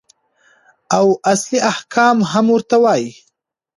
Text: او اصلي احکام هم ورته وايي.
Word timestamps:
او 0.97 1.05
اصلي 1.33 1.57
احکام 1.71 2.17
هم 2.31 2.45
ورته 2.53 2.75
وايي. 2.83 3.09